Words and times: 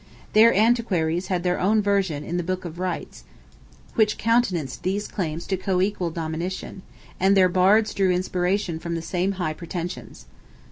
Their 0.33 0.51
antiquaries 0.51 1.27
had 1.27 1.43
their 1.43 1.59
own 1.59 1.79
version 1.79 2.23
in 2.23 2.31
of 2.31 2.37
"the 2.37 2.43
Book 2.55 2.65
of 2.65 2.79
Rights," 2.79 3.23
which 3.93 4.17
countenanced 4.17 4.81
these 4.81 5.07
claims 5.07 5.45
to 5.45 5.55
co 5.55 5.79
equal 5.79 6.09
dominion, 6.09 6.81
and 7.19 7.37
their 7.37 7.47
Bards 7.49 7.93
drew 7.93 8.09
inspiration 8.09 8.79
from 8.79 8.95
the 8.95 9.03
same 9.03 9.33
high 9.33 9.53
pretensions. 9.53 10.25